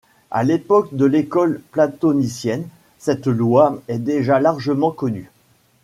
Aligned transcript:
À 0.31 0.43
l'époque 0.43 0.95
de 0.95 1.05
l'école 1.05 1.61
platonicienne, 1.71 2.65
cette 2.97 3.27
loi 3.27 3.83
est 3.87 3.99
déjà 3.99 4.39
largement 4.39 4.89
connue. 4.89 5.29